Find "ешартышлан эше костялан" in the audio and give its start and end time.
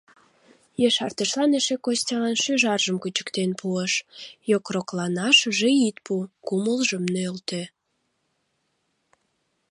0.87-2.35